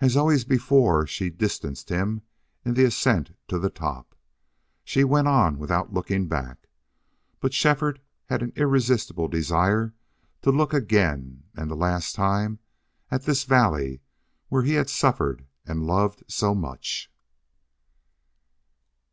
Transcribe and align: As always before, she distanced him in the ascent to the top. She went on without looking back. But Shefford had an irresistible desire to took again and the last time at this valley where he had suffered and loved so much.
As 0.00 0.16
always 0.16 0.44
before, 0.44 1.06
she 1.06 1.30
distanced 1.30 1.88
him 1.88 2.22
in 2.64 2.74
the 2.74 2.82
ascent 2.82 3.36
to 3.46 3.56
the 3.56 3.70
top. 3.70 4.16
She 4.82 5.04
went 5.04 5.28
on 5.28 5.60
without 5.60 5.92
looking 5.92 6.26
back. 6.26 6.68
But 7.38 7.54
Shefford 7.54 8.00
had 8.26 8.42
an 8.42 8.52
irresistible 8.56 9.28
desire 9.28 9.94
to 10.42 10.50
took 10.50 10.74
again 10.74 11.44
and 11.54 11.70
the 11.70 11.76
last 11.76 12.16
time 12.16 12.58
at 13.12 13.26
this 13.26 13.44
valley 13.44 14.00
where 14.48 14.62
he 14.64 14.72
had 14.72 14.90
suffered 14.90 15.46
and 15.64 15.86
loved 15.86 16.24
so 16.26 16.52
much. 16.56 17.08